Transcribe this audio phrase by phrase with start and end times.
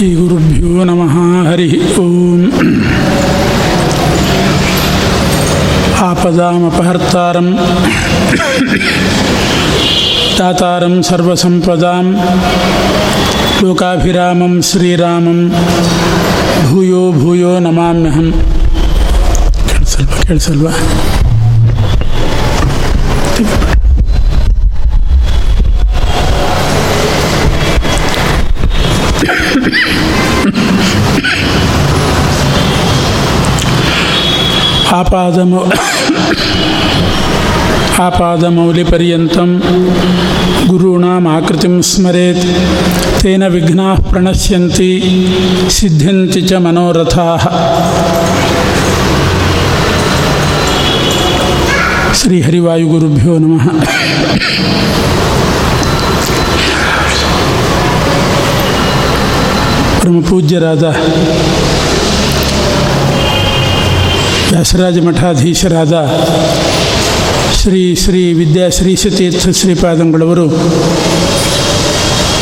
[0.00, 1.14] श्रीगुरुभ्यो नमः
[1.46, 2.44] हरिः ॐ
[6.06, 7.48] आपदामपहर्तारं
[10.38, 12.04] दातारं सर्वसम्पदां
[13.60, 15.38] लोकाभिरामं श्रीरामं
[16.70, 18.30] भूयो भूयो नमाम्यहं
[19.68, 20.72] केळ्सल्वा केळ्सल्वा
[34.94, 35.64] ಆಪಾದಮೌ
[37.98, 39.62] ಆಪಾದಮೌಲಿಪರ್ಯಂతం
[40.68, 42.44] ಗುರುಣಾಂ ಆಕೃತಿಂ ಸ್ಮರೇತ್.
[43.22, 44.90] ತೇನ ವಿಘ್ನಾಃ ಪ್ರಣಶ್ಯಂತಿ,
[45.70, 47.44] ಸಿದ್ಧಂತಿ ಚ ಮನೋರಥಾಃ.
[52.12, 53.66] ಶ್ರೀ ಹರಿವಾಯುಗುರುಭ್ಯೋ ನಮಃ.
[60.00, 60.84] ಪರಮಪೂಜ್ಯರಾದ
[64.60, 65.94] ವ್ಯಾಸರಾಜ ಮಠಾಧೀಶರಾದ
[67.60, 70.44] ಶ್ರೀ ಶ್ರೀ ವಿದ್ಯಾ ಶ್ರೀ ಸತೀರ್ಥ ಶ್ರೀಪಾದಂಗಳವರು,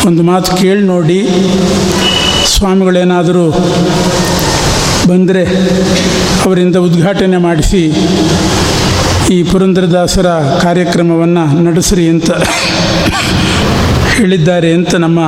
[0.06, 1.18] ಒಂದು ಮಾತು ಕೇಳಿ ನೋಡಿ.
[2.56, 3.44] ಸ್ವಾಮಿಗಳೇನಾದರೂ
[5.08, 5.44] ಬಂದರೆ
[6.46, 7.82] ಅವರಿಂದ ಉದ್ಘಾಟನೆ ಮಾಡಿಸಿ
[9.30, 10.26] ಈ ಪುರಂದರದಾಸರ
[10.62, 12.30] ಕಾರ್ಯಕ್ರಮವನ್ನು ನಡೆಸ್ರಿ ಅಂತ
[14.16, 15.20] ಹೇಳಿದ್ದಾರೆ ಅಂತ ನಮ್ಮ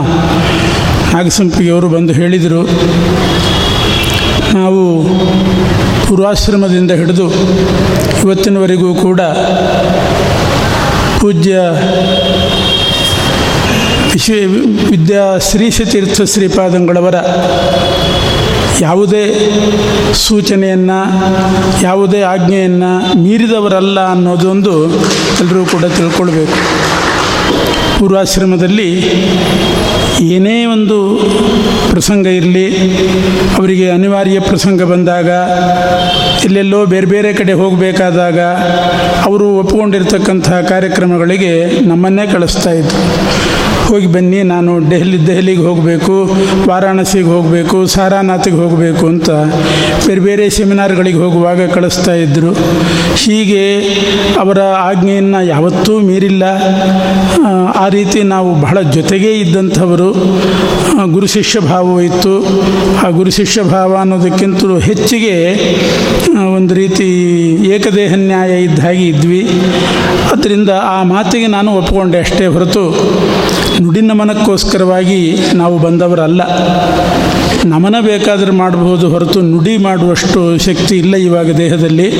[1.12, 2.62] ನಾಗಸಂಪಿಗೆಯವರು ಬಂದು ಹೇಳಿದರು.
[4.55, 4.80] ನಾವು
[6.11, 7.27] ಪೂರ್ವಾಶ್ರಮದಿಂದ ಹಿಡಿದು
[8.22, 9.20] ಇವತ್ತಿನವರೆಗೂ ಕೂಡ
[11.20, 11.58] ಪೂಜ್ಯ
[14.12, 14.34] ವಿಶ್ವ
[14.91, 17.14] ವಿದ್ಯಾ ಶ್ರೀಶತೀರ್ಥ ಶ್ರೀಪಾದಂಗಳವರ
[18.80, 19.22] ಯಾವುದೇ
[20.14, 20.98] ಸೂಚನೆಯನ್ನು,
[21.83, 22.91] ಯಾವುದೇ ಆಜ್ಞೆಯನ್ನು
[23.22, 24.74] ಮೀರಿದವರಲ್ಲ ಅನ್ನೋದೊಂದು
[25.41, 26.56] ಎಲ್ಲರೂ ಕೂಡ ತಿಳ್ಕೊಳ್ಬೇಕು.
[27.98, 28.90] ಪೂರ್ವಾಶ್ರಮದಲ್ಲಿ
[30.20, 30.96] ಏನೇ ಒಂದು
[31.90, 32.66] ಪ್ರಸಂಗ ಇರಲಿ,
[33.58, 35.30] ಅವರಿಗೆ ಅನಿವಾರ್ಯ ಪ್ರಸಂಗ ಬಂದಾಗ,
[36.44, 38.38] ಎಲ್ಲೆಲ್ಲೋ ಬೇರೆ ಬೇರೆ ಕಡೆ ಹೋಗಬೇಕಾದಾಗ,
[39.24, 43.00] ಅವರು ಒಪ್ಪಿಕೊಂಡಿರ್ತಕ್ಕಂಥ ಕಾರ್ಯಕ್ರಮಗಳಿಗೆ ನಮ್ಮನ್ನೇ ಕಳಿಸ್ತಾ ಇದ್ರು.
[43.90, 46.14] ಹೋಗಿ ಬನ್ನಿ, ನಾನು ದೆಹಲಿ, ದೆಹಲಿಗೆ ಹೋಗಬೇಕು,
[46.68, 49.30] ವಾರಾಣಸಿಗೆ ಹೋಗಬೇಕು, ಸಾರಾನಾಥಿಗೆ ಹೋಗಬೇಕು ಅಂತ
[50.06, 52.52] ಬೇರೆ ಬೇರೆ ಸೆಮಿನಾರ್ಗಳಿಗೆ ಹೋಗುವಾಗ ಕಳಿಸ್ತಾ ಇದ್ದರು
[53.17, 53.64] ಹೀಗೆ
[54.40, 56.45] ಅವರ ಆಜ್ಞೆಯನ್ನು ಯಾವತ್ತೂ ಮೀರಿಲ್ಲ.
[57.74, 60.11] ಆ ರೀತಿ ನಾವು ಬಹಳ ಜೊತೆಗೇ ಇದ್ದಂಥವರು.
[61.12, 62.34] ಗುರು ಶಿಷ್ಯ ಭಾವವೂ ಇತ್ತು.
[63.07, 65.36] ಆ ಗುರು ಶಿಷ್ಯ ಭಾವ ಅನ್ನೋದಕ್ಕಿಂತಲೂ ಹೆಚ್ಚಿಗೆ
[66.57, 67.07] ಒಂದು ರೀತಿ
[67.74, 69.42] ಏಕದೇಹ ನ್ಯಾಯ ಇದ್ದ ಹಾಗೆ ಇದ್ವಿ.
[70.33, 72.84] ಅದರಿಂದ ಆ ಮಾತಿಗೆ ನಾನು ಒಪ್ಪಿಕೊಂಡೆ ಅಷ್ಟೇ ಹೊರತು
[73.83, 75.20] ನುಡಿ ನಮನಕ್ಕೋಸ್ಕರವಾಗಿ
[75.55, 76.42] ನಾವು ಬಂದವರಲ್ಲ.
[77.64, 82.10] ನಮನ ಬೇಕಾದರೂ ಮಾಡಬಹುದು ಹೊರತು ನುಡಿ ಮಾಡುವಷ್ಟು ಶಕ್ತಿ ಇಲ್ಲ ಇವಾಗ ದೇಹದಲ್ಲಿ.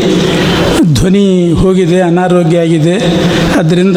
[0.95, 2.97] ಧ್ವನಿ ಹೋಗಿದೆ, ಅನಾರೋಗ್ಯ ಆಗಿದೆ.
[3.59, 3.97] ಅದರಿಂದ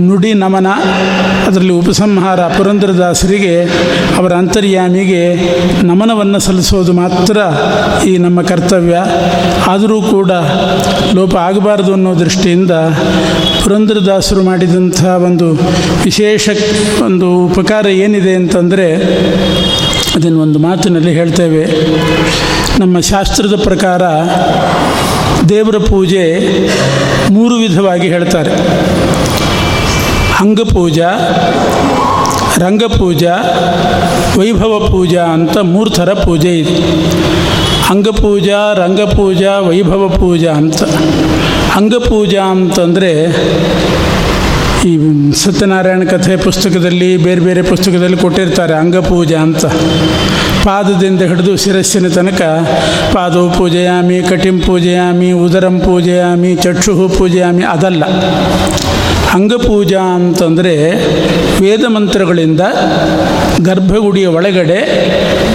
[0.00, 0.66] ನುಡಿ ನಮನ,
[1.46, 3.62] ಅದರಲ್ಲಿ ಉಪಸಂಹಾರ ಪುರಂದ್ರದಾಸರಿಗೆ
[4.16, 5.34] ಅವರ ಅಂತರ್ಯಾಮಿಗೆ
[5.82, 7.36] ನಮನವನ್ನು ಸಲ್ಲಿಸೋದು ಮಾತ್ರ
[8.06, 8.96] ಈ ನಮ್ಮ ಕರ್ತವ್ಯ.
[9.66, 10.30] ಆದರೂ ಕೂಡ
[11.14, 12.70] ಲೋಪ ಆಗಬಾರದು ಅನ್ನೋ ದೃಷ್ಟಿಯಿಂದ
[13.64, 15.52] ಪುರಂದ್ರದಾಸರು ಮಾಡಿದಂಥ ಒಂದು
[16.04, 16.48] ವಿಶೇಷ
[17.04, 18.88] ಒಂದು ಉಪಕಾರ ಏನಿದೆ ಅಂತಂದರೆ
[20.18, 21.64] ಅದನ್ನು ಒಂದು ಮಾತಿನಲ್ಲಿ ಹೇಳ್ತೇವೆ.
[22.80, 24.02] ನಮ್ಮ ಶಾಸ್ತ್ರದ ಪ್ರಕಾರ
[25.48, 26.24] ದೇವರ ಪೂಜೆ
[27.32, 28.50] ಮೂರು ವಿಧವಾಗಿ ಹೇಳ್ತಾರೆ.
[30.40, 31.08] ಅಂಗಪೂಜಾ
[32.58, 33.34] ರಂಗಪೂಜಾ
[34.38, 36.76] ವೈಭವ ಪೂಜಾ ಅಂತ ಮೂರು ಥರ ಪೂಜೆ ಇದೆ.
[37.90, 40.82] ಅಂಗಪೂಜಾ ರಂಗಪೂಜಾ ವೈಭವ ಪೂಜಾ ಅಂತ.
[41.74, 43.26] ಅಂಗಪೂಜಾ ಅಂತಂದರೆ
[44.84, 44.98] ಈ
[45.32, 49.66] ಸತ್ಯನಾರಾಯಣ ಕಥೆ ಪುಸ್ತಕದಲ್ಲಿ ಬೇರೆ ಬೇರೆ ಪುಸ್ತಕದಲ್ಲಿ ಕೊಟ್ಟಿರ್ತಾರೆ ಅಂಗಪೂಜೆ ಅಂತ.
[50.64, 52.42] ಪಾದದಿಂದ ಹಿಡಿದು ಶಿರಸ್ಸಿನ ತನಕ
[53.12, 58.04] ಪಾದವು ಪೂಜೆಯಾಮಿ, ಕಟಿಂ ಪೂಜೆಯಾಮಿ, ಉದರಂ ಪೂಜೆಯಾಮಿ ಚಕ್ಷು ಪೂಜೆಯಾಮಿ ಅದಲ್ಲ.
[59.34, 60.94] ಅಂಗಪೂಜಾ ಅಂತಂದರೆ
[61.60, 62.60] ವೇದ ಮಂತ್ರಗಳಿಂದ
[63.60, 64.78] ಗರ್ಭಗುಡಿಯ ಒಳಗಡೆ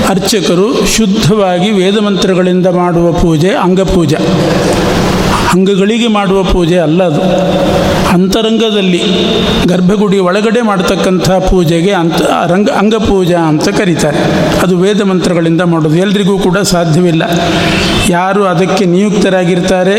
[0.09, 4.17] ಅರ್ಚಕರು ಶುದ್ಧವಾಗಿ ವೇದ ಮಂತ್ರಗಳಿಂದ ಮಾಡುವ ಪೂಜೆ ಅಂಗಪೂಜಾ.
[5.53, 7.21] ಅಂಗಗಳಿಗೆ ಮಾಡುವ ಪೂಜೆ ಅಲ್ಲ ಅದು.
[8.13, 9.01] ಅಂತರಂಗದಲ್ಲಿ
[9.67, 14.17] ಗರ್ಭಗುಡಿ ಒಳಗಡೆ ಮಾಡತಕ್ಕಂಥ ಪೂಜೆಗೆ ಅಂತ ರಂಗ, ಅಂಗಪೂಜಾ ಅಂತ ಕರೀತಾರೆ.
[14.61, 15.95] ಅದು ವೇದ ಮಂತ್ರಗಳಿಂದ ಮಾಡೋದು.
[15.95, 17.23] ಎಲ್ರಿಗೂ ಕೂಡ ಸಾಧ್ಯವಿಲ್ಲ.
[18.09, 19.97] ಯಾರು ಅದಕ್ಕೆ ನಿಯುಕ್ತರಾಗಿರ್ತಾರೆ,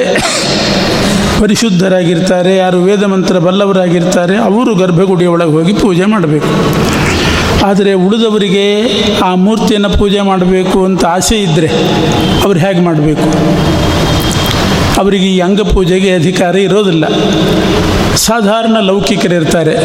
[1.40, 6.50] ಪರಿಶುದ್ಧರಾಗಿರ್ತಾರೆ, ಯಾರು ವೇದ ಮಂತ್ರ ಬಲ್ಲವರಾಗಿರ್ತಾರೆ, ಅವರು ಗರ್ಭಗುಡಿಯ ಒಳಗೆ ಹೋಗಿ ಪೂಜೆ ಮಾಡಬೇಕು.
[7.66, 8.64] ಆದರೆ ಉಳಿದವರಿಗೆ
[9.24, 11.70] ಆ ಮೂರ್ತಿಯನ್ನು ಪೂಜೆ ಮಾಡಬೇಕು ಅಂತ ಆಸೆ ಇದ್ದರೆ
[12.44, 13.28] ಅವ್ರು ಹೇಗೆ ಮಾಡಬೇಕು?
[15.00, 17.04] ಅವರಿಗೆ ಈ ಅಂಗಪೂಜೆಗೆ ಅಧಿಕಾರ ಇರೋದಿಲ್ಲ.
[18.16, 19.76] ಸಾಧಾರಣ ಲೌಕಿಕರಿರ್ತಾರೆ.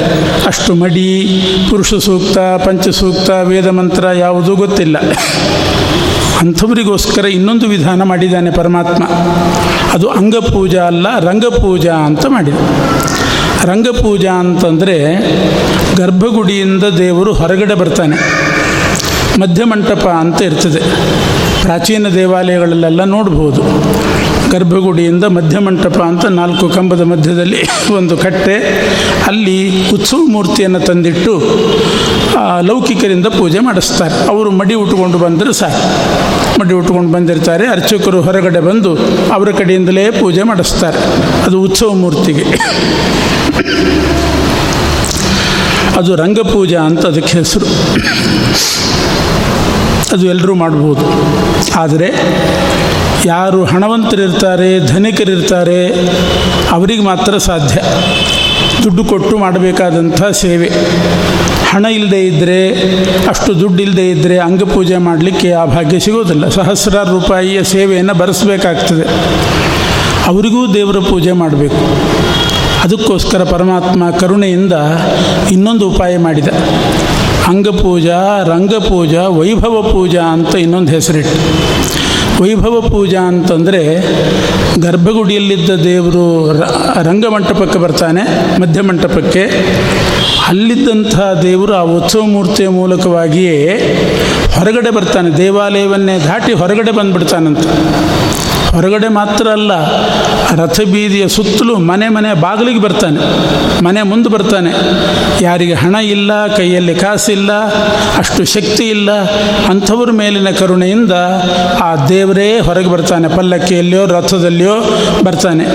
[0.47, 4.97] ಅಷ್ಟು ಮಡಿ, ಪುರುಷ ಸೂಕ್ತ ಪಂಚಸೂಕ್ತ ವೇದ ಮಂತ್ರ ಯಾವುದೂ ಗೊತ್ತಿಲ್ಲ.
[6.39, 9.03] ಅಂಥವರಿಗೋಸ್ಕರ ಇನ್ನೊಂದು ವಿಧಾನ ಮಾಡಿದ್ದಾನೆ ಪರಮಾತ್ಮ.
[9.93, 12.53] ಅದು ಅಂಗಪೂಜಾ ಅಲ್ಲ, ರಂಗಪೂಜಾ ಅಂತ ಮಾಡಿದ.
[13.63, 15.15] ರಂಗಪೂಜಾ ಅಂತಂದರೆ
[15.97, 18.15] ಗರ್ಭಗುಡಿಯಿಂದ ದೇವರು ಹೊರಗಡೆ ಬರ್ತಾನೆ.
[19.39, 20.79] ಮಧ್ಯಮಂಟಪ ಅಂತ ಇರ್ತದೆ.
[21.61, 23.61] ಪ್ರಾಚೀನ ದೇವಾಲಯಗಳಲ್ಲೆಲ್ಲ ನೋಡ್ಬೋದು.
[24.51, 27.63] ಗರ್ಭಗುಡಿಯಿಂದ ಮಧ್ಯಮಂಟಪ ಅಂತ ನಾಲ್ಕು ಕಂಬದ ಮಧ್ಯದಲ್ಲಿ
[27.93, 28.55] ಒಂದು ಕಟ್ಟೆ.
[29.27, 31.33] ಅಲ್ಲಿ ಉತ್ಸವ ಮೂರ್ತಿಯನ್ನು ತಂದಿಟ್ಟು
[32.61, 34.29] ಲೌಕಿಕರಿಂದ ಪೂಜೆ ಮಾಡಿಸ್ತಾರೆ.
[34.29, 36.59] ಅವರು ಮಡಿ ಉಟ್ಕೊಂಡು ಬಂದರೂ ಸಾಕು.
[36.59, 37.67] ಮಡಿ ಉಟ್ಕೊಂಡು ಬಂದಿರ್ತಾರೆ.
[37.67, 38.95] ಅರ್ಚಕರು ಹೊರಗಡೆ ಬಂದು
[39.33, 40.97] ಅವರ ಕಡೆಯಿಂದಲೇ ಪೂಜೆ ಮಾಡಿಸ್ತಾರೆ.
[41.43, 42.45] ಅದು ಉತ್ಸವ ಮೂರ್ತಿಗೆ.
[45.97, 47.65] ಅದು ರಂಗಪೂಜಾ ಅಂತ ಅದಕ್ಕೆ ಹೆಸರು.
[50.11, 51.05] ಅದು ಎಲ್ಲರೂ ಮಾಡ್ಬೋದು.
[51.75, 52.09] ಆದರೆ
[53.25, 55.87] ಯಾರು ಹಣವಂತರಿರ್ತಾರೆ, ಧನಿಕರಿರ್ತಾರೆ,
[56.71, 57.81] ಅವರಿಗೆ ಮಾತ್ರ ಸಾಧ್ಯ.
[58.83, 60.69] ದುಡ್ಡು ಕೊಟ್ಟು ಮಾಡಬೇಕಾದಂಥ ಸೇವೆ.
[61.71, 62.69] ಹಣ ಇಲ್ಲದೆ ಇದ್ದರೆ
[63.27, 66.49] ಅಷ್ಟು ದುಡ್ಡು ಇಲ್ಲದೆ ಇದ್ದರೆ ಅಂಗಪೂಜೆ ಮಾಡಲಿಕ್ಕೆ ಆ ಭಾಗ್ಯ ಸಿಗೋದಿಲ್ಲ.
[66.49, 69.03] ಸಹಸ್ರಾರು ರೂಪಾಯಿಯ ಸೇವೆಯನ್ನು ಬರೆಸಬೇಕಾಗ್ತದೆ.
[70.27, 71.75] ಅವರಿಗೂ ದೇವರ ಪೂಜೆ ಮಾಡಬೇಕು.
[72.83, 74.73] ಅದಕ್ಕೋಸ್ಕರ ಪರಮಾತ್ಮ ಕರುಣೆಯಿಂದ
[75.51, 76.47] ಇನ್ನೊಂದು ಉಪಾಯ ಮಾಡಿದ.
[77.47, 81.69] ಅಂಗಪೂಜಾ, ರಂಗಪೂಜಾ, ವೈಭವ ಪೂಜಾ ಅಂತ ಇನ್ನೊಂದು ಹೆಸರಿಟ್ಟು.
[82.41, 83.81] ವೈಭವ ಪೂಜಾ ಅಂತಂದರೆ
[84.81, 86.25] ಗರ್ಭಗುಡಿಯಲ್ಲಿದ್ದ ದೇವರು
[87.09, 88.23] ರಂಗಮಂಟಪಕ್ಕೆ ಬರ್ತಾನೆ
[88.61, 89.43] ಮಧ್ಯಮಂಟಪಕ್ಕೆ
[90.47, 93.57] ಅಲ್ಲಿದ್ದಂಥ ದೇವರು ಆ ಉತ್ಸವ ಮೂರ್ತಿಯ ಮೂಲಕವಾಗಿಯೇ
[94.55, 97.65] ಹೊರಗಡೆ ಬರ್ತಾನೆ, ದೇವಾಲಯವನ್ನೇ ದಾಟಿ ಹೊರಗಡೆ ಬಂದ್ಬಿಡ್ತಾನಂತ.
[98.73, 99.71] ಹೊರಗಡೆ ಮಾತ್ರ ಅಲ್ಲ
[100.59, 103.19] ರಥ ಬೀದಿಯ ಸುತ್ತಲೂ ಮನೆ ಮನೆ ಬಾಗಿಲಿಗೆ ಬರ್ತಾನೆ,
[103.85, 104.71] ಮನೆ ಮುಂದೆ ಬರ್ತಾನೆ.
[105.41, 107.51] ಯಾರಿಗೆ ಹಣ ಇಲ್ಲ, ಕೈಯಲ್ಲಿ ಕಾಸಿಲ್ಲ,
[108.21, 109.09] ಅಷ್ಟು ಶಕ್ತಿ ಇಲ್ಲ,
[109.71, 111.13] ಅಂಥವ್ರ ಮೇಲಿನ ಕರುಣೆಯಿಂದ
[111.87, 114.75] ಆ ದೇವರೇ ಹೊರಗೆ ಬರ್ತಾನೆ, ಪಲ್ಲಕ್ಕಿಯಲ್ಲಿಯೋ, ರಥದಲ್ಲಿಯೋ
[115.27, 115.65] ಬರ್ತಾನೆ.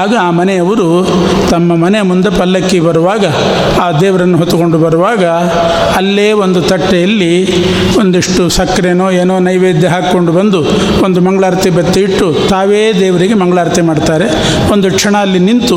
[0.00, 0.88] ಆಗ ಆ ಮನೆಯವರು
[1.50, 3.24] ತಮ್ಮ ಮನೆ ಮುಂದೆ ಪಲ್ಲಕ್ಕಿ ಬರುವಾಗ,
[3.84, 5.24] ಆ ದೇವರನ್ನು ಹೊತ್ತುಕೊಂಡು ಬರುವಾಗ
[6.00, 7.32] ಅಲ್ಲೇ ಒಂದು ತಟ್ಟೆಯಲ್ಲಿ
[8.00, 10.62] ಒಂದಿಷ್ಟು ಸಕ್ಕರೆನೋ ಏನೋ ನೈವೇದ್ಯ ಹಾಕ್ಕೊಂಡು ಬಂದು
[11.04, 14.24] ಒಂದು ಮಂಗಳಾರತಿ ಬತ್ತಿ ಇಟ್ಟು ತಾವೇ ದೇವರಿಗೆ ಮಂಗಳಾರತಿ ಮಾಡ್ತಾರೆ.
[14.72, 15.76] ಒಂದು ಕ್ಷಣ ಅಲ್ಲಿ ನಿಂತು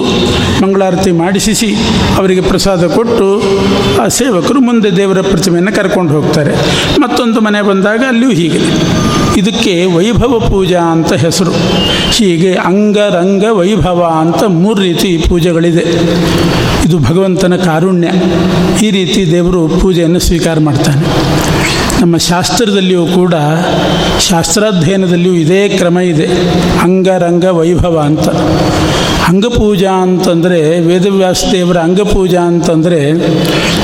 [0.64, 1.76] ಮಂಗಳಾರತಿ ಮಾಡಿಸಿಸಿ
[2.18, 3.44] ಅವರಿಗೆ ಪ್ರಸಾದ ಕೊಟ್ಟು
[4.02, 6.52] ಆ ಸೇವಕರು ಮುಂದೆ ದೇವರ ಪ್ರತಿಮೆಯನ್ನು ಕರ್ಕೊಂಡು ಹೋಗ್ತಾರೆ.
[7.02, 8.60] ಮತ್ತೊಂದು ಮನೆ ಬಂದಾಗ ಅಲ್ಲಿಯೂ ಹೀಗೆ.
[9.38, 11.52] ಇದಕ್ಕೆ ವೈಭವ ಪೂಜಾ ಅಂತ ಹೆಸರು.
[12.12, 15.84] ಹೀಗೆ ಅಂಗರಂಗ ವೈಭವ ಅಂತ ಮೂರು ರೀತಿ ಪೂಜೆಗಳಿದೆ.
[16.86, 18.08] ಇದು ಭಗವಂತನ ಕಾರುಣ್ಯ.
[18.86, 21.06] ಈ ರೀತಿ ದೇವರು ಪೂಜೆಯನ್ನು ಸ್ವೀಕಾರ ಮಾಡ್ತಾನೆ.
[22.02, 23.34] ನಮ್ಮ ಶಾಸ್ತ್ರದಲ್ಲಿಯೂ ಕೂಡ
[24.30, 26.28] ಶಾಸ್ತ್ರಾಧ್ಯಯನದಲ್ಲಿಯೂ ಇದೇ ಕ್ರಮ ಇದೆ.
[26.82, 28.30] ಅಂಗರಂಗ ವೈಭವ ಅಂತ.
[29.28, 33.12] ಅಂಗಪೂಜಾ ಅಂತಂದರೆ ವೇದವ್ಯಾಸ ದೇವರ ಅಂಗಪೂಜಾ ಅಂತಂದರೆ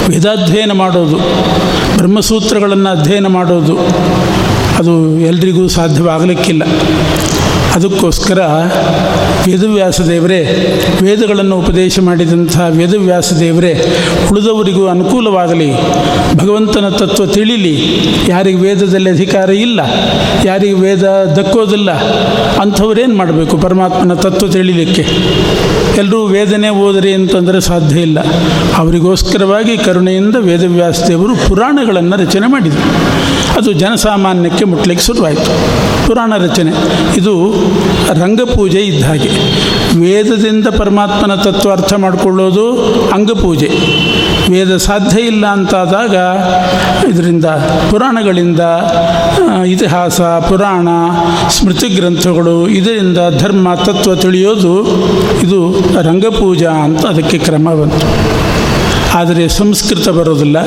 [0.10, 1.18] ವೇದಾಧ್ಯಯನ ಮಾಡೋದು.
[1.98, 3.78] ಬ್ರಹ್ಮಸೂತ್ರಗಳನ್ನು ಅಧ್ಯಯನ ಮಾಡೋದು.
[4.78, 6.64] ಅದು ಎಲ್ರಿಗೂ ಸಾಧ್ಯವಾಗಲಿಕ್ಕಿಲ್ಲ.
[7.74, 8.40] ಅದಕ್ಕೋಸ್ಕರ
[9.48, 10.40] ವೇದವ್ಯಾಸ ದೇವರೇ
[11.02, 13.74] ವೇದಗಳನ್ನು ಉಪದೇಶ ಮಾಡಿದಂತಹ ವೇದವ್ಯಾಸ ದೇವರೇ
[14.32, 15.70] ಉಳಿದವರಿಗೂ ಅನುಕೂಲವಾಗಲಿ.
[16.38, 17.76] ಭಗವಂತನ ತತ್ವ ತಿಳಿಲಿ.
[18.28, 19.80] ಯಾರಿಗೆ ವೇದದಲ್ಲಿ ಅಧಿಕಾರ ಇಲ್ಲ,
[20.46, 21.04] ಯಾರಿಗೆ ವೇದ
[21.38, 21.92] ದಕ್ಕೋದಿಲ್ಲ,
[22.62, 23.58] ಅಂಥವ್ರೇನು ಮಾಡಬೇಕು?
[23.58, 25.06] ಪರಮಾತ್ಮನ ತತ್ವ ತಿಳಿಲಿಕ್ಕೆ.
[25.98, 28.20] ಎಲ್ಲರೂ ವೇದನೆ ಓದರಿ ಅಂತಂದರೆ ಸಾಧ್ಯ ಇಲ್ಲ.
[28.76, 32.86] ಅವರಿಗೋಸ್ಕರವಾಗಿ ಕರುಣೆಯಿಂದ ವೇದವ್ಯಾಸ ದೇವರು ಪುರಾಣಗಳನ್ನು ರಚನೆ ಮಾಡಿದರು.
[33.58, 35.52] ಅದು ಜನಸಾಮಾನ್ಯಕ್ಕೆ ಮುಟ್ಲಿಕ್ಕೆ ಶುರುವಾಯಿತು.
[36.08, 36.72] ಪುರಾಣ ರಚನೆ.
[37.18, 37.34] ಇದು
[38.14, 39.30] ರಂಗಪೂಜೆ ಇದ್ದ ಹಾಗೆ.
[40.00, 42.66] ವೇದದಿಂದ ಪರಮಾತ್ಮನ ತತ್ವ ಅರ್ಥ ಮಾಡಿಕೊಳ್ಳೋದು
[43.14, 43.70] ಅಂಗಪೂಜೆ
[44.52, 46.16] ವೇದ ಸಾಧ್ಯ ಇಲ್ಲ ಅಂತಾದಾಗ
[47.12, 47.46] ಇದರಿಂದ
[47.92, 48.60] ಪುರಾಣಗಳಿಂದ
[49.68, 50.88] ಇತಿಹಾಸ, ಪುರಾಣ,
[51.50, 54.74] ಸ್ಮೃತಿ ಗ್ರಂಥಗಳು, ಇದರಿಂದ ಧರ್ಮ, ತತ್ವ ತಿಳಿಯೋದು
[55.44, 58.08] ಇದು ರಂಗಪೂಜಾ ಅಂತ ಅದಕ್ಕೆ ಕ್ರಮ ಬಂತು.
[59.18, 60.58] ಆದರೆ ಸಂಸ್ಕೃತ ಬರೋದಿಲ್ಲ.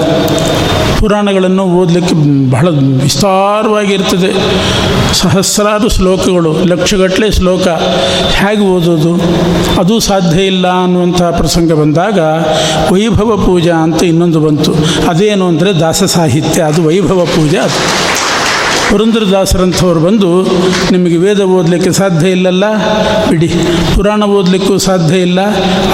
[1.00, 2.14] ಪುರಾಣಗಳನ್ನು ಓದಲಿಕ್ಕೆ
[2.50, 2.68] ಬಹಳ
[3.02, 4.30] ವಿಸ್ತಾರವಾಗಿರ್ತದೆ.
[5.14, 7.66] ಸಹಸ್ರಾರು ಶ್ಲೋಕಗಳು, ಲಕ್ಷಗಟ್ಟಲೆ ಶ್ಲೋಕ
[8.40, 9.12] ಹೇಗೆ ಓದೋದು
[9.80, 12.18] ಅದು ಸಾಧ್ಯ ಇಲ್ಲ ಅನ್ನುವಂಥ ಪ್ರಸಂಗ ಬಂದಾಗ
[12.92, 14.74] ವೈಭವ ಪೂಜಾ ಅಂತ ಇನ್ನೊಂದು ಬಂತು.
[15.08, 17.80] ಅದೇನು ಅಂದರೆ ದಾಸ ಸಾಹಿತ್ಯ, ಅದು ವೈಭವ ಪೂಜೆ ಅದು.
[18.90, 20.42] ಪುರಂದರದಾಸರಂಥವ್ರು ಬಂದು
[20.92, 22.64] ನಿಮಗೆ ವೇದ ಓದಲಿಕ್ಕೆ ಸಾಧ್ಯ ಇಲ್ಲಲ್ಲ?
[23.28, 23.50] ಬಿಡಿ.
[23.94, 25.40] ಪುರಾಣ ಓದಲಿಕ್ಕೂ ಸಾಧ್ಯ ಇಲ್ಲ.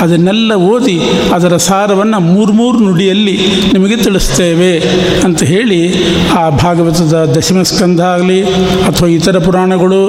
[0.00, 1.00] ಅದನ್ನೆಲ್ಲ ಓದಿ
[1.32, 3.38] ಅದರ ಸಾರವನ್ನು ಮೂರು ಮೂರು ನುಡಿಯಲ್ಲಿ
[3.72, 4.78] ನಿಮಗೆ ತಿಳಿಸ್ತೇವೆ
[5.24, 5.94] ಅಂತ ಹೇಳಿ
[6.30, 8.44] ಆ ಭಾಗವತದ ದಶಮ ಸ್ಕಂಧ ಆಗಲಿ
[8.86, 10.06] ಅಥವಾ ಇತರ ಪುರಾಣಗಳು,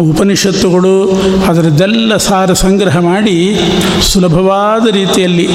[0.00, 3.58] ಉಪನಿಷತ್ತುಗಳು ಅದರದ್ದೆಲ್ಲ ಸಾರ ಸಂಗ್ರಹ ಮಾಡಿ
[4.02, 5.48] ಸುಲಭವಾದ ರೀತಿಯಲ್ಲಿ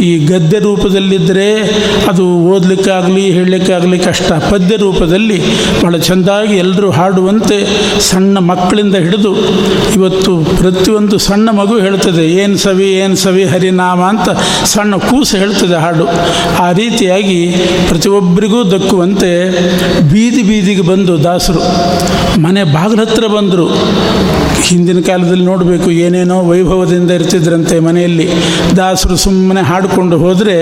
[0.00, 1.54] ಈ ಗದ್ಯ ರೂಪದಲ್ಲಿದ್ದರೆ
[2.08, 5.40] ಅದು ಓದಲಿಕ್ಕಾಗಲಿ, ಹೇಳಲಿಕ್ಕಾಗಲಿ ಕಷ್ಟ ಪದ್ಯ ರೂಪದಲ್ಲಿ
[5.82, 7.56] ಬಹಳ ಚೆಂದಾಗಿ ಎಲ್ಲರೂ ಹಾಡುವಂತೆ
[8.10, 9.32] ಸಣ್ಣ ಮಕ್ಕಳಿಂದ ಹಿಡಿದು
[9.96, 14.28] ಇವತ್ತು ಪ್ರತಿಯೊಂದು ಸಣ್ಣ ಮಗು ಹೇಳ್ತದೆ, ಏನು ಸವಿ ಏನು ಸವಿ, ಹರಿನಾಮ ಅಂತ
[14.72, 16.06] ಸಣ್ಣ ಕೂಸು ಹೇಳ್ತದೆ ಹಾಡು.
[16.64, 17.40] ಆ ರೀತಿಯಾಗಿ
[17.88, 19.30] ಪ್ರತಿಯೊಬ್ಬರಿಗೂ ದಕ್ಕುವಂತೆ
[20.12, 21.62] ಬೀದಿ ಬೀದಿಗೆ ಬಂದು ದಾಸರು.
[22.44, 23.68] ಮನೆ ಬಾಗಿಲ ಹತ್ರ ಬಂದರು.
[24.68, 28.26] ಹಿಂದಿನ ಕಾಲದಲ್ಲಿ ನೋಡಬೇಕು, ಏನೇನೋ ವೈಭವದಿಂದ ಇರ್ತಿದ್ರಂತೆ ಮನೆಯಲ್ಲಿ.
[28.76, 30.56] ದಾಸರು ಸುಮ್ಮನೆ ಹಾಡಿಕೊಂಡು ಹೋದರೆ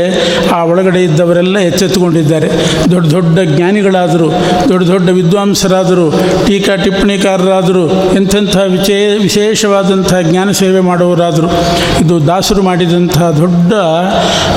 [0.56, 2.48] ಆ ಒಳಗಡೆ ಇದ್ದವರೆಲ್ಲ ಎಚ್ಚೆತ್ತುಕೊಂಡಿದ್ದಾರೆ.
[2.92, 4.28] ದೊಡ್ಡ ದೊಡ್ಡ ಜ್ಞಾನಿಗಳಾದರು,
[4.70, 6.06] ದೊಡ್ಡ ದೊಡ್ಡ ವಿದ್ವಾಂಸರಾದರು,
[6.46, 7.82] ಟೀಕಾ ಟಿಪ್ಪಣಿಕಾರರಾದರು,
[8.14, 11.48] ಎಂಥೆಂಥ ವಿಚೇ, ವಿಶೇಷವಾದಂಥ ಜ್ಞಾನ ಸೇವೆ ಮಾಡುವವರಾದರು,
[12.04, 13.72] ಇದು ದಾಸರು ಮಾಡಿದಂಥ ದೊಡ್ಡ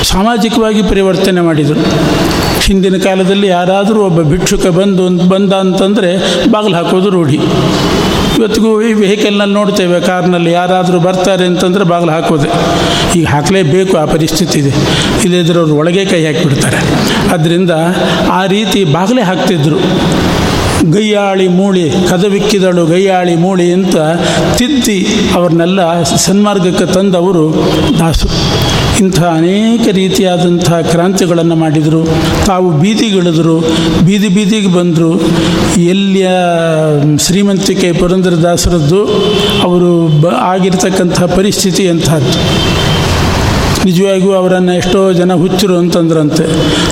[0.04, 1.80] ಸಾಮಾಜಿಕವಾಗಿ ಪರಿವರ್ತನೆ ಮಾಡಿದರು.
[2.60, 6.10] ಹಿಂದಿನ ಕಾಲದಲ್ಲಿ ಯಾರಾದರೂ ಒಬ್ಬ ಭಿಕ್ಷುಕ ಬಂದು, ಬಂದ ಅಂತಂದರೆ
[6.50, 7.38] ಬಾಗಿಲು ಹಾಕೋದು ರೂಢಿ.
[8.38, 12.48] ಇವತ್ತಿಗೂ ಈ ವೆಹಿಕಲ್ನಲ್ಲಿ ನೋಡ್ತೇವೆ ಕಾರ್ನಲ್ಲಿ ಯಾರಾದರೂ ಬರ್ತಾರೆ ಅಂತಂದರೆ ಬಾಗಿಲು ಹಾಕೋದೆ.
[13.18, 14.72] ಈಗ ಹಾಕಲೇಬೇಕು, ಆ ಪರಿಸ್ಥಿತಿ ಇದೆ.
[15.24, 16.78] ಇಲ್ಲದಿದ್ರೆ ಅವ್ರು ಒಳಗೆ ಕೈ ಹಾಕಿಬಿಡ್ತಾರೆ.
[17.32, 17.70] ಆದ್ದರಿಂದ
[18.30, 19.78] ಆ ರೀತಿ ಬಾಗಿಲೇ ಹಾಕ್ತಿದ್ರು.
[20.92, 23.96] ಗೈಯಾಳಿ ಮೂಳಿ, ಕದವಿಕ್ಕಿದಳು ಗೈಯಾಳಿ ಮೂಳಿ ಅಂತ
[24.56, 27.44] ತಿದ್ದಿ ಅವ್ರನ್ನೆಲ್ಲ ಸನ್ಮಾರ್ಗಕ್ಕೆ ತಂದವರು
[27.98, 28.32] ದಾಸರು.
[29.02, 32.08] ಇಂಥ ಅನೇಕ ರೀತಿಯಾದಂಥ ಕ್ರಾಂತಿಗಳನ್ನು ಮಾಡಿದರು.
[32.46, 33.60] ತಾವು ಬೀದಿಗಿಳಿದ್ರು,
[34.06, 35.20] ಬೀದಿ ಬೀದಿಗೆ ಬಂದರು.
[35.80, 36.28] ಎಲ್ಲಿಯ
[37.18, 39.04] ಶ್ರೀಮಂತಿಕೆ ಪುರಂದ್ರದಾಸರದ್ದು
[39.62, 42.38] ಅವರು ಬ ಆಗಿರ್ತಕ್ಕಂಥ ಪರಿಸ್ಥಿತಿ ಅಂಥದ್ದು.
[43.84, 46.44] ನಿಜವಾಗಿಯೂ ಅವರನ್ನು ಎಷ್ಟೋ ಜನ ಹುಚ್ಚರು ಅಂತಂದ್ರಂತೆ.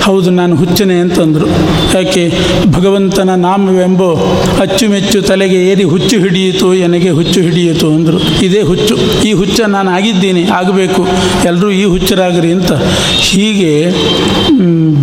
[0.03, 1.47] ಹೌದು, ನಾನು ಹುಚ್ಚನೆ ಅಂತಂದರು.
[1.97, 2.23] ಯಾಕೆ?
[2.71, 4.09] ಭಗವಂತನ ನಾಮವೆಂಬೋ
[4.61, 8.19] ಅಚ್ಚುಮೆಚ್ಚು ತಲೆಗೆ ಏರಿ ಹುಚ್ಚು ಹಿಡಿಯಿತು ನನಗೆ ಹುಚ್ಚು ಹಿಡಿಯಿತು ಅಂದರು.
[8.45, 8.95] ಇದೇ ಹುಚ್ಚು.
[9.27, 11.01] ಈ ಹುಚ್ಚ ನಾನು ಆಗಿದ್ದೀನಿ, ಆಗಬೇಕು.
[11.45, 12.71] ಎಲ್ಲರೂ ಈ ಹುಚ್ಚರಾಗ್ರಿ ಅಂತ.
[13.29, 13.71] ಹೀಗೆ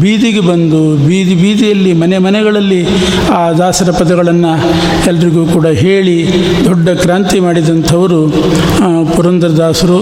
[0.00, 2.80] ಬೀದಿಗೆ ಬಂದು, ಬೀದಿ, ಬೀದಿಯಲ್ಲಿ, ಮನೆ ಮನೆಗಳಲ್ಲಿ
[3.34, 4.52] ಆ ದಾಸರ ಪದಗಳನ್ನು
[5.08, 6.16] ಎಲ್ರಿಗೂ ಕೂಡ ಹೇಳಿ,
[6.64, 8.20] ದೊಡ್ಡ ಕ್ರಾಂತಿ ಮಾಡಿದಂಥವರು
[9.16, 9.98] ಪುರಂದರದಾಸರು.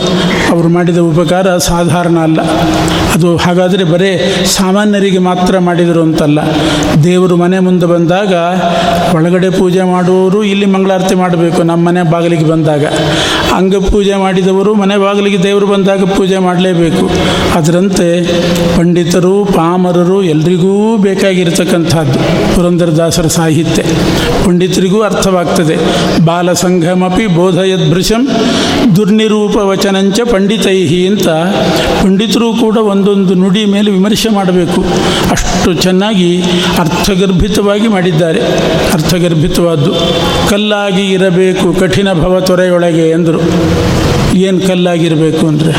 [0.53, 1.47] ಅವರು ಮಾಡಿದ ಉಪಕಾರ
[1.77, 2.41] ಸಾಧಾರಣ ಅಲ್ಲ
[3.17, 4.09] ಅದು ಹಾಗಾದರೆ ಬರೇ
[4.45, 6.41] ಸಾಮಾನ್ಯರಿಗೆ ಮಾತ್ರ ಮಾಡಿದರು ಅಂತಲ್ಲ.
[7.05, 8.33] ದೇವರು ಮನೆ ಮುಂದೆ ಬಂದಾಗ
[9.15, 12.85] ಒಳಗಡೆ ಪೂಜೆ ಮಾಡುವವರು ಇಲ್ಲಿ ಮಂಗಳಾರತಿ ಮಾಡಬೇಕು, ನಮ್ಮ ಮನೆ ಬಾಗಿಲಿಗೆ ಬಂದಾಗ.
[13.55, 17.11] ಅಂಗ ಪೂಜೆ ಮಾಡಿದವರು ಮನೆ ಬಾಗಿಲಿಗೆ ದೇವರು ಬಂದಾಗ ಪೂಜೆ ಮಾಡಲೇಬೇಕು.
[17.55, 18.09] ಅದರಂತೆ
[18.79, 22.19] ಪಂಡಿತರು, ಪಾಮರರು ಎಲ್ರಿಗೂ ಬೇಕಾಗಿರ್ತಕ್ಕಂಥದ್ದು
[22.57, 23.83] ಪುರಂದರದಾಸರ ಸಾಹಿತ್ಯ.
[24.47, 25.77] ಪಂಡಿತರಿಗೂ ಅರ್ಥವಾಗ್ತದೆ.
[26.25, 28.29] ಬಾಲ ಸಂಘಮಪಿ ಬೋಧಯದ್ಭೃಶಂ
[28.97, 31.29] ದುರ್ನಿರೂಪ ವಚನಂಚ ಪಂಡಿತೈಹಿ ಅಂತ
[32.05, 32.79] ಪಂಡಿತರು ಕೂಡ
[33.11, 34.85] ಒಂದೊಂದು ನುಡಿ ಮೇಲೆ ವಿಮರ್ಶೆ ಮಾಡಬೇಕು.
[35.31, 36.43] ಅಷ್ಟು ಚೆನ್ನಾಗಿ
[36.79, 38.41] ಅರ್ಥಗರ್ಭಿತವಾಗಿ ಮಾಡಿದ್ದಾರೆ.
[38.93, 39.93] ಅರ್ಥಗರ್ಭಿತವಾದ್ದು.
[40.51, 43.41] ಕಲ್ಲಾಗಿ ಇರಬೇಕು, ಕಠಿಣ ಭವ ತೊರೆಯೊಳಗೆ ಎಂದರು.
[44.35, 45.73] ಏನು ಕಲ್ಲಾಗಿರಬೇಕು ಅಂದರೆ?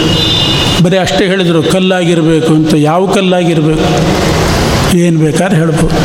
[0.84, 2.74] ಬರೀ ಅಷ್ಟೇ ಹೇಳಿದರು, ಕಲ್ಲಾಗಿರಬೇಕು ಅಂತ.
[2.74, 4.18] ಯಾವ ಕಲ್ಲಾಗಿರಬೇಕು?
[4.98, 5.96] ಏನು ಬೇಕಾದ್ರೆ ಹೇಳ್ಬೋದು.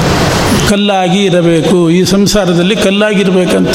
[0.69, 1.91] ಕಲ್ಲಾಗಿ ಇರಬೇಕು.
[1.91, 3.69] ಈ ಸಂಸಾರದಲ್ಲಿ ಕಲ್ಲಾಗಿರ್ಬೇಕಂತ.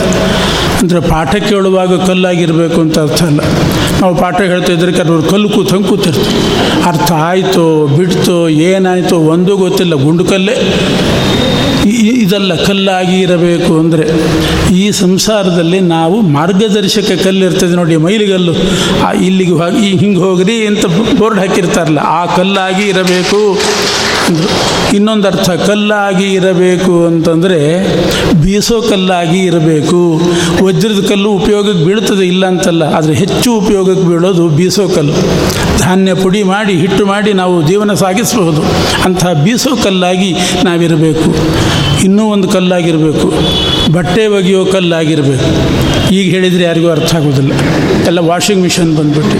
[0.81, 3.41] ಅಂದರೆ ಪಾಠ ಕೇಳುವಾಗ ಕಲ್ಲಾಗಿರಬೇಕು ಅಂತ ಅರ್ಥ ಅಲ್ಲ.
[4.01, 6.41] ನಾವು ಪಾಠ ಹೇಳ್ತಾ ಇದ್ರೆ ಕೆಲವರು ಕಲ್ಲು ಕೂತಂಗೆ ಕೂತಿರ್ತೀವಿ
[6.89, 7.63] ಅರ್ಥ ಆಯಿತು,
[7.97, 8.37] ಬಿಡ್ತೋ,
[8.71, 10.55] ಏನಾಯಿತು ಒಂದೂ ಗೊತ್ತಿಲ್ಲ, ಗುಂಡು ಕಲ್ಲೇ.
[12.21, 14.05] ಇದೆಲ್ಲ ಕಲ್ಲಾಗಿ ಇರಬೇಕು ಅಂದರೆ
[14.81, 18.53] ಈ ಸಂಸಾರದಲ್ಲಿ ನಾವು ಮಾರ್ಗದರ್ಶಕ ಕಲ್ಲಿರ್ತದೆ ನೋಡಿ, ಮೈಲಿಗಲ್ಲು.
[19.27, 20.85] ಇಲ್ಲಿಗೆ ಹೋಗಿ, ಹಿಂಗೆ ಹೋಗ್ರಿ ಅಂತ
[21.19, 23.41] ಬೋರ್ಡ್ ಹಾಕಿರ್ತಾರಲ್ಲ, ಆ ಕಲ್ಲಾಗಿ ಇರಬೇಕು.
[24.93, 27.59] ಇನ್ನೊಂದು ಅರ್ಥ ಕಲ್ಲಾಗಿ ಇರಬೇಕು ಅಂತಂದರೆ
[28.41, 30.21] ಬೀಸೋ ಕಲ್ಲಾಗಿ ಇರಬೇಕು.
[30.65, 35.13] ವಜ್ರದ ಕಲ್ಲು ಉಪಯೋಗಕ್ಕೆ ಬೀಳ್ತದೆ, ಇಲ್ಲ ಅಂತಲ್ಲ, ಆದರೆ ಹೆಚ್ಚು ಉಪಯೋಗಕ್ಕೆ ಬೀಳೋದು ಬೀಸೋ ಕಲ್ಲು.
[35.79, 38.61] ಧಾನ್ಯ ಪುಡಿ ಮಾಡಿ, ಹಿಟ್ಟು ಮಾಡಿ ನಾವು ಜೀವನ ಸಾಗಿಸಬಹುದು.
[39.03, 41.35] ಅಂತಹ ಬೀಸೋ ಕಲ್ಲಾಗಿ ನಾವಿರಬೇಕು.
[42.03, 43.33] ಇನ್ನೂ ಒಂದು ಕಲ್ಲಾಗಿರಬೇಕು.
[43.91, 45.47] ಬಟ್ಟೆ ಒಗೆಯೋ ಕಲ್ಲಾಗಿರಬೇಕು.
[46.13, 47.51] ಈಗ ಹೇಳಿದರೆ ಯಾರಿಗೂ ಅರ್ಥ ಆಗೋದಿಲ್ಲ.
[48.07, 49.37] ಎಲ್ಲ ವಾಷಿಂಗ್ ಮಿಷನ್ ಬಂದ್ಬಿಟ್ಟು.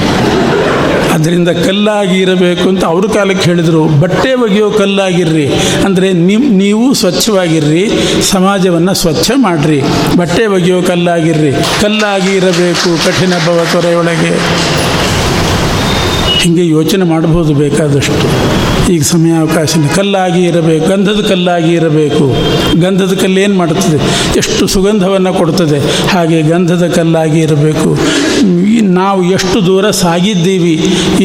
[1.18, 3.86] ಅದರಿಂದ ಕಲ್ಲಾಗಿ ಇರಬೇಕು ಅಂತ ಅವ್ರ ಕಾಲಕ್ಕೆ ಹೇಳಿದರು.
[3.86, 5.48] ಬಟ್ಟೆ ಒಗೆಯೋ ಕಲ್ಲಾಗಿರ್ರಿ.
[5.86, 7.90] ಅಂದರೆ ನಿಮ್, ನೀವು ಸ್ವಚ್ಛವಾಗಿರ್ರಿ.
[8.22, 9.82] ಸಮಾಜವನ್ನು ಸ್ವಚ್ಛ ಮಾಡಿರಿ.
[10.18, 11.52] ಬಟ್ಟೆ ಒಗೆಯೋ ಕಲ್ಲಾಗಿರ್ರಿ.
[11.82, 14.32] ಕಲ್ಲಾಗಿ ಇರಬೇಕು ಕಠಿಣ ಭವ ತೊರೆಯೊಳಗೆ.
[16.38, 18.28] ಹೀಗೆ ಯೋಚನೆ ಮಾಡ್ಬೋದು ಬೇಕಾದಷ್ಟು.
[18.90, 22.26] ಈಗ ಸಮಯ ಅವಕಾಶ ಕಲ್ಲಾಗಿ ಇರಬೇಕು, ಗಂಧದ ಕಲ್ಲಾಗಿ ಇರಬೇಕು.
[22.82, 23.98] ಗಂಧದ ಕಲ್ಲು ಏನು ಮಾಡುತ್ತದೆ?
[24.38, 27.90] ಎಷ್ಟು ಸುಗಂಧವನ್ನು ಕೊಡ್ತದೆ ಹಾಗೆ ಗಂಧದ ಕಲ್ಲಾಗಿ ಇರಬೇಕು.
[28.82, 30.74] ನಾವು ಎಷ್ಟು ದೂರ ಸಾಗಿದ್ದೀವಿ,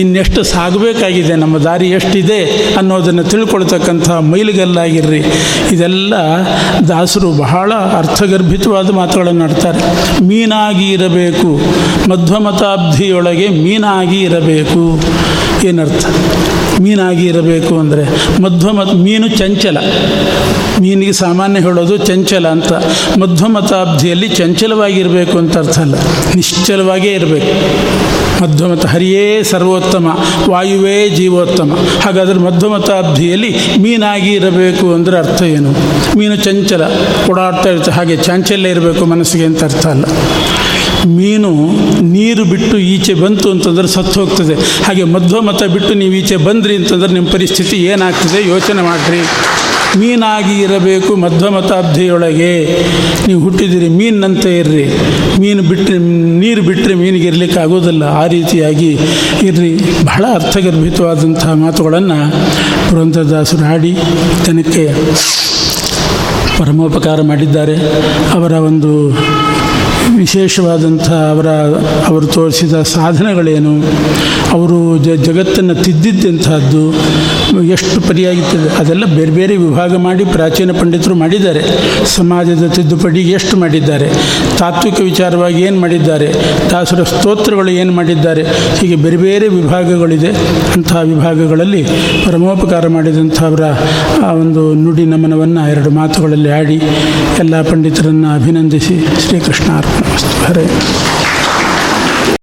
[0.00, 2.40] ಇನ್ನೆಷ್ಟು ಸಾಗಬೇಕಾಗಿದೆ, ನಮ್ಮ ದಾರಿ ಎಷ್ಟಿದೆ
[2.76, 5.22] ಅನ್ನೋದನ್ನು ತಿಳ್ಕೊಳ್ತಕ್ಕಂಥ ಮೈಲುಗಲ್ಲಾಗಿರ್ರಿ.
[5.72, 6.14] ಇದೆಲ್ಲ
[6.88, 9.80] ದಾಸರು ಬಹಳ ಅರ್ಥಗರ್ಭಿತವಾದ ಮಾತುಗಳನ್ನು ಆಡ್ತಾರೆ.
[10.24, 11.60] ಮೀನಾಗಿ ಇರಬೇಕು.
[12.10, 15.00] ಮಧ್ವಮತಾಬ್ಧಿಯೊಳಗೆ ಮೀನಾಗಿ ಇರಬೇಕು.
[15.66, 16.06] ಏನರ್ಥ?
[16.80, 18.04] ಮೀನಾಗಿ ಇರಬೇಕು ಅಂದರೆ
[18.42, 19.78] ಮಧ್ವಮ ಮೀನು ಚಂಚಲ.
[20.80, 22.72] ಮೀನಿಗೆ ಸಾಮಾನ್ಯ ಹೇಳೋದು ಚಂಚಲ ಅಂತ.
[23.18, 25.94] ಮಧ್ವಮತಾಬ್ಧಿಯಲ್ಲಿ ಚಂಚಲವಾಗಿರಬೇಕು ಅಂತ ಅರ್ಥ ಅಲ್ಲ.
[26.34, 27.52] ನಿಶ್ಚಲವಾಗೇ ಇರಬೇಕು.
[28.42, 31.78] ಮಧ್ವಮತ ಹರಿಯೇ ಸರ್ವೋತ್ತಮ, ವಾಯುವೇ ಜೀವೋತ್ತಮ.
[32.04, 35.70] ಹಾಗಾದರೆ ಮಧ್ವಮತಾಬ್ಧಿಯಲ್ಲಿ ಮೀನಾಗಿ ಇರಬೇಕು ಅಂದರೆ ಅರ್ಥ ಏನು?
[36.18, 36.82] ಮೀನು ಚಂಚಲ,
[37.30, 40.04] ಓಡಾಡ್ತಾ ಇರುತ್ತೆ, ಹಾಗೆ ಚಾಂಚಲ್ಯ ಇರಬೇಕು ಮನಸ್ಸಿಗೆ ಅಂತ ಅರ್ಥ ಅಲ್ಲ.
[41.06, 41.50] ಮೀನು
[42.02, 44.54] ನೀರು ಬಿಟ್ಟು ಈಚೆ ಬಂತು ಅಂತಂದ್ರೆ ಸತ್ತು ಹೋಗ್ತದೆ.
[44.54, 48.48] ಹಾಗೆ ಮಧ್ವಮತ ಬಿಟ್ಟು ನೀವು ಈಚೆ ಬಂದ್ರಿ ಅಂತಂದ್ರೆ ನಿಮ್ಮ ಪರಿಸ್ಥಿತಿ ಏನಾಗ್ತದೆ?
[48.48, 49.20] ಯೋಚನೆ ಮಾಡಿರಿ.
[49.98, 52.82] ಮೀನಾಗಿ ಇರಬೇಕು ಮಧ್ವಮತಾಬ್ಧಿಯೊಳಗೆ.
[53.26, 54.88] ನೀವು ಹುಟ್ಟಿದಿರಿ, ಮೀನಂತೆ ಇರ್ರಿ.
[55.40, 55.98] ಮೀನು ಬಿಟ್ಟರೆ
[56.38, 58.02] ನೀರು ಬಿಟ್ಟರೆ ಮೀನಿಗೆ ಇರಲಿಕ್ಕೆ ಆಗೋದಿಲ್ಲ.
[58.02, 58.98] ಆ ರೀತಿಯಾಗಿ
[59.42, 59.76] ಇರ್ರಿ.
[60.04, 62.30] ಬಹಳ ಅರ್ಥಗರ್ಭಿತವಾದಂತಹ ಮಾತುಗಳನ್ನು
[62.90, 63.96] ಪುರಂದರದಾಸರು ಆಡಿ
[64.46, 64.88] ತನಕ್ಕೆ
[66.58, 67.76] ಪರಮೋಪಕಾರ ಮಾಡಿದ್ದಾರೆ.
[68.32, 69.18] ಅವರ ಒಂದು
[70.22, 71.48] ವಿಶೇಷವಾದಂಥ ಅವರ,
[72.06, 73.72] ಅವರು ತೋರಿಸಿದ ಸಾಧನಗಳೇನು,
[74.52, 76.82] ಅವರು ಜ, ಜಗತ್ತನ್ನು ತಿದ್ದಿದ್ದಂಥದ್ದು
[77.62, 81.62] ಎಷ್ಟು ಪರಿಯಾಗಿತ್ತದೆ ಅದೆಲ್ಲ ಬೇರೆ ಬೇರೆ ವಿಭಾಗ ಮಾಡಿ ಪ್ರಾಚೀನ ಪಂಡಿತರು ಮಾಡಿದ್ದಾರೆ.
[82.06, 84.08] ಸಮಾಜದ ತಿದ್ದುಪಡಿ ಎಷ್ಟು ಮಾಡಿದ್ದಾರೆ.
[84.58, 86.28] ತಾತ್ವಿಕ ವಿಚಾರವಾಗಿ ಏನು ಮಾಡಿದ್ದಾರೆ.
[86.70, 88.42] ದಾಸರ ಸ್ತೋತ್ರಗಳು ಏನು ಮಾಡಿದ್ದಾರೆ.
[88.78, 90.30] ಹೀಗೆ ಬೇರೆ ಬೇರೆ ವಿಭಾಗಗಳಿದೆ.
[90.76, 91.82] ಅಂತಹ ವಿಭಾಗಗಳಲ್ಲಿ
[92.26, 93.62] ಪರಮೋಪಕಾರ ಮಾಡಿದಂಥ ಅವರ
[94.26, 96.80] ಆ ಒಂದು ನುಡಿ ನಮನವನ್ನು ಎರಡು ಮಾತುಗಳಲ್ಲಿ ಆಡಿ
[97.38, 100.11] ಎಲ್ಲ ಪಂಡಿತರನ್ನು ಅಭಿನಂದಿಸಿ ಶ್ರೀಕೃಷ್ಣ ಅರ್ಪಣ
[100.42, 100.66] भरे